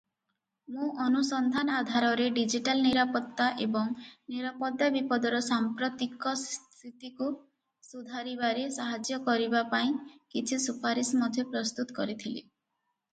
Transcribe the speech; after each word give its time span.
ମୁଁ 0.75 0.85
ଅନୁସନ୍ଧାନ 1.07 1.73
ଆଧାରରେ 1.81 2.29
ଡିଜିଟାଲ 2.37 2.81
ନିରାପତ୍ତା 2.85 3.49
ଏବଂ 3.65 3.91
ନିରାପତ୍ତା 4.07 4.89
ବିପଦର 4.97 5.43
ସାମ୍ପ୍ରତିକ 5.49 6.33
ସ୍ଥିତିକୁ 6.47 7.29
ସୁଧାରିବାରେ 7.91 8.67
ସାହାଯ୍ୟ 8.81 9.21
କରିବା 9.31 9.65
ପାଇଁ 9.77 9.95
କିଛି 10.35 10.61
ସୁପାରିସ 10.67 11.23
ମଧ୍ୟ 11.25 11.47
ପ୍ରସ୍ତୁତ 11.55 11.99
କରିଥିଲି। 12.03 12.39